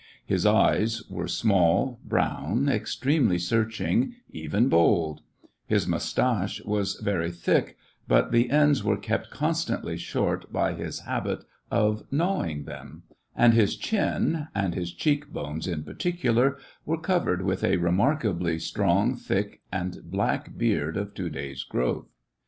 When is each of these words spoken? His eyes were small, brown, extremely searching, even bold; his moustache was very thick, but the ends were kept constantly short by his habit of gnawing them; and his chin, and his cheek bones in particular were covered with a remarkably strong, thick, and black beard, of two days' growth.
His 0.25 0.47
eyes 0.47 1.03
were 1.11 1.27
small, 1.27 1.99
brown, 2.03 2.67
extremely 2.67 3.37
searching, 3.37 4.15
even 4.31 4.67
bold; 4.67 5.21
his 5.67 5.87
moustache 5.87 6.59
was 6.65 6.95
very 6.95 7.29
thick, 7.29 7.77
but 8.07 8.31
the 8.31 8.49
ends 8.49 8.83
were 8.83 8.97
kept 8.97 9.29
constantly 9.29 9.97
short 9.97 10.51
by 10.51 10.73
his 10.73 11.01
habit 11.01 11.43
of 11.69 12.01
gnawing 12.09 12.63
them; 12.63 13.03
and 13.35 13.53
his 13.53 13.75
chin, 13.77 14.47
and 14.55 14.73
his 14.73 14.91
cheek 14.91 15.31
bones 15.31 15.67
in 15.67 15.83
particular 15.83 16.57
were 16.83 16.97
covered 16.99 17.43
with 17.43 17.63
a 17.63 17.77
remarkably 17.77 18.57
strong, 18.57 19.15
thick, 19.15 19.61
and 19.71 19.99
black 20.09 20.57
beard, 20.57 20.97
of 20.97 21.13
two 21.13 21.29
days' 21.29 21.61
growth. 21.61 22.07